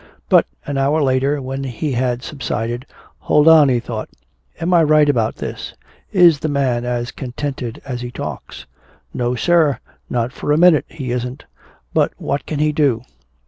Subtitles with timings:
[0.29, 2.87] But an hour later, when he had subsided,
[3.19, 4.09] "Hold on," he thought.
[4.59, 5.75] "Am I right about this?
[6.11, 8.65] Is the man as contented as he talks?
[9.13, 9.77] No, sir,
[10.09, 11.45] not for a minute he isn't!
[11.93, 13.03] But what can he do?